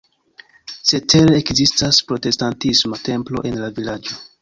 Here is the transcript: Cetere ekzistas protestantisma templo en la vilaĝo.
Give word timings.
Cetere 0.91 1.37
ekzistas 1.41 2.01
protestantisma 2.09 3.03
templo 3.13 3.49
en 3.53 3.65
la 3.65 3.73
vilaĝo. 3.81 4.23